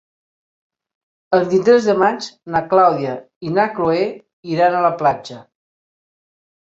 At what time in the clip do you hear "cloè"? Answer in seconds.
3.75-3.99